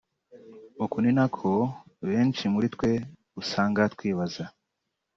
[0.83, 1.49] uko ni nako
[2.07, 2.91] benshi muri twe
[3.41, 4.43] usanga twibaza